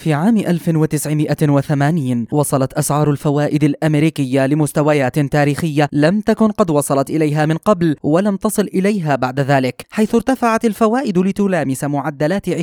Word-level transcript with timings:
في 0.00 0.14
عام 0.14 0.36
1980 0.36 2.26
وصلت 2.32 2.72
أسعار 2.72 3.10
الفوائد 3.10 3.64
الأمريكية 3.64 4.46
لمستويات 4.46 5.18
تاريخية 5.18 5.88
لم 5.92 6.20
تكن 6.20 6.50
قد 6.50 6.70
وصلت 6.70 7.10
إليها 7.10 7.46
من 7.46 7.56
قبل 7.56 7.96
ولم 8.02 8.36
تصل 8.36 8.62
إليها 8.62 9.16
بعد 9.16 9.40
ذلك 9.40 9.86
حيث 9.90 10.14
ارتفعت 10.14 10.64
الفوائد 10.64 11.18
لتلامس 11.18 11.84
معدلات 11.84 12.50
20% 12.50 12.54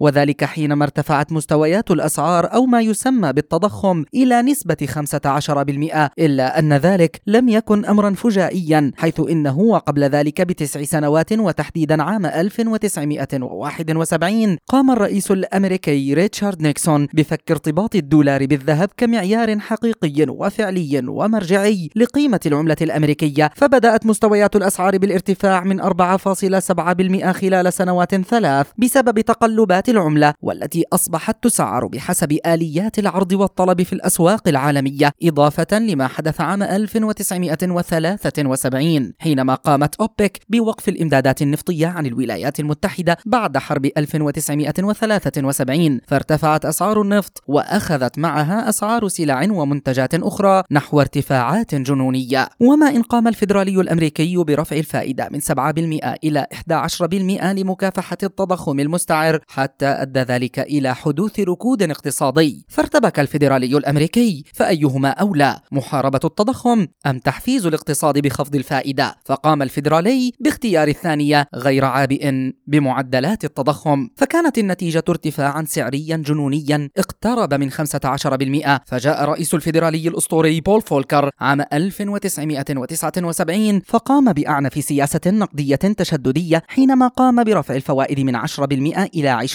وذلك 0.00 0.44
حينما 0.44 0.84
ارتفعت 0.84 1.32
مستويات 1.32 1.90
الأسعار 1.90 2.54
أو 2.54 2.66
ما 2.66 2.80
يسمى 2.80 3.32
بالتضخم 3.32 4.04
إلى 4.14 4.42
نسبة 4.42 4.76
15% 4.86 6.10
إلا 6.18 6.58
أن 6.58 6.72
ذلك 6.72 7.20
لم 7.26 7.48
يكن 7.48 7.84
أمرا 7.84 8.10
فجائيا 8.10 8.92
حيث 8.96 9.20
إنه 9.20 9.58
وقبل 9.58 10.04
ذلك 10.04 10.42
بتسع 10.42 10.82
سنوات 10.82 11.32
وتحديدا 11.32 12.02
عام 12.02 12.26
1971 12.26 14.58
قام 14.68 14.90
الرئيس 14.90 15.30
الأمريكي 15.30 16.14
ريتشارد 16.36 16.62
نيكسون 16.62 17.08
بفك 17.14 17.50
ارتباط 17.50 17.94
الدولار 17.94 18.46
بالذهب 18.46 18.88
كمعيار 18.96 19.58
حقيقي 19.58 20.26
وفعلي 20.28 21.02
ومرجعي 21.08 21.90
لقيمة 21.96 22.40
العملة 22.46 22.76
الأمريكية 22.82 23.50
فبدأت 23.54 24.06
مستويات 24.06 24.56
الأسعار 24.56 24.98
بالارتفاع 24.98 25.64
من 25.64 25.82
4.7% 25.82 27.30
خلال 27.30 27.72
سنوات 27.72 28.14
ثلاث 28.14 28.66
بسبب 28.78 29.20
تقلبات 29.20 29.88
العملة 29.88 30.34
والتي 30.42 30.84
أصبحت 30.92 31.44
تسعر 31.44 31.86
بحسب 31.86 32.38
آليات 32.46 32.98
العرض 32.98 33.32
والطلب 33.32 33.82
في 33.82 33.92
الأسواق 33.92 34.48
العالمية 34.48 35.12
إضافة 35.22 35.78
لما 35.78 36.06
حدث 36.06 36.40
عام 36.40 36.62
1973 36.62 39.12
حينما 39.18 39.54
قامت 39.54 39.94
أوبك 39.94 40.38
بوقف 40.48 40.88
الإمدادات 40.88 41.42
النفطية 41.42 41.86
عن 41.86 42.06
الولايات 42.06 42.60
المتحدة 42.60 43.16
بعد 43.26 43.58
حرب 43.58 43.86
1973 43.96 46.00
فارتفعت 46.26 46.64
أسعار 46.64 47.02
النفط 47.02 47.42
وأخذت 47.46 48.18
معها 48.18 48.68
أسعار 48.68 49.08
سلع 49.08 49.46
ومنتجات 49.50 50.14
أخرى 50.14 50.62
نحو 50.70 51.00
ارتفاعات 51.00 51.74
جنونية. 51.74 52.48
وما 52.60 52.88
إن 52.88 53.02
قام 53.02 53.28
الفيدرالي 53.28 53.80
الأمريكي 53.80 54.36
برفع 54.36 54.76
الفائدة 54.76 55.28
من 55.32 55.40
7% 55.40 56.16
إلى 56.24 56.46
11% 56.52 57.52
لمكافحة 57.52 58.16
التضخم 58.22 58.80
المستعر 58.80 59.40
حتى 59.48 59.86
أدى 59.86 60.20
ذلك 60.20 60.58
إلى 60.58 60.94
حدوث 60.94 61.40
ركود 61.40 61.82
اقتصادي. 61.82 62.66
فارتبك 62.68 63.20
الفيدرالي 63.20 63.76
الأمريكي 63.76 64.44
فأيهما 64.54 65.08
أولى 65.08 65.60
محاربة 65.72 66.20
التضخم 66.24 66.86
أم 67.06 67.18
تحفيز 67.18 67.66
الاقتصاد 67.66 68.18
بخفض 68.18 68.54
الفائدة؟ 68.54 69.16
فقام 69.24 69.62
الفيدرالي 69.62 70.32
باختيار 70.40 70.88
الثانية 70.88 71.46
غير 71.54 71.84
عابئ 71.84 72.52
بمعدلات 72.66 73.44
التضخم. 73.44 74.08
فكانت 74.16 74.58
النتيجة 74.58 75.04
ارتفاعا 75.08 75.64
سعريا 75.68 76.15
جنونيا 76.16 76.88
اقترب 76.96 77.54
من 77.54 77.72
15% 77.72 77.76
فجاء 78.86 79.24
رئيس 79.24 79.54
الفيدرالي 79.54 80.08
الأسطوري 80.08 80.60
بول 80.60 80.82
فولكر 80.82 81.30
عام 81.40 81.62
1979 81.72 83.80
فقام 83.80 84.32
بأعنف 84.32 84.84
سياسة 84.84 85.20
نقدية 85.26 85.76
تشددية 85.76 86.62
حينما 86.68 87.08
قام 87.08 87.44
برفع 87.44 87.74
الفوائد 87.74 88.20
من 88.20 88.38
10% 88.38 88.42
إلى 89.14 89.48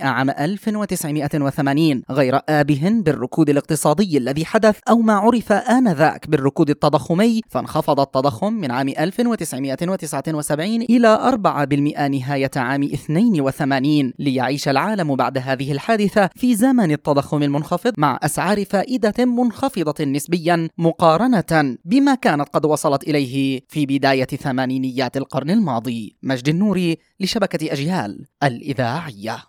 20% 0.00 0.04
عام 0.04 0.30
1980 0.30 2.02
غير 2.10 2.40
آبه 2.48 3.02
بالركود 3.04 3.50
الاقتصادي 3.50 4.18
الذي 4.18 4.44
حدث 4.44 4.78
أو 4.88 4.98
ما 4.98 5.12
عرف 5.12 5.52
آنذاك 5.52 6.28
بالركود 6.28 6.70
التضخمي 6.70 7.40
فانخفض 7.48 8.00
التضخم 8.00 8.52
من 8.52 8.70
عام 8.70 8.88
1979 8.88 10.82
إلى 10.82 11.38
4% 11.96 12.00
نهاية 12.00 12.50
عام 12.56 12.82
82 12.82 14.12
ليعيش 14.18 14.68
العالم 14.68 15.16
بعد 15.16 15.38
هذه 15.38 15.72
الحادثة 15.88 16.30
في 16.36 16.54
زمن 16.54 16.92
التضخم 16.92 17.42
المنخفض 17.42 17.92
مع 17.98 18.18
أسعار 18.22 18.64
فائدة 18.64 19.24
منخفضة 19.24 20.04
نسبيا 20.04 20.68
مقارنة 20.78 21.76
بما 21.84 22.14
كانت 22.14 22.48
قد 22.48 22.64
وصلت 22.64 23.02
إليه 23.02 23.60
في 23.68 23.86
بداية 23.86 24.24
ثمانينيات 24.24 25.16
القرن 25.16 25.50
الماضي. 25.50 26.16
مجد 26.22 26.48
النوري 26.48 26.96
لشبكة 27.20 27.72
أجيال 27.72 28.24
الإذاعية. 28.42 29.36